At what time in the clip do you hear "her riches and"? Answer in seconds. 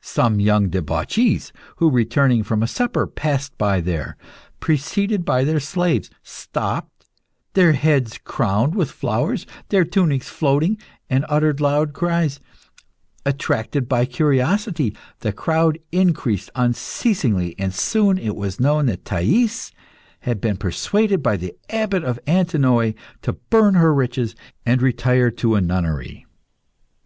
23.74-24.80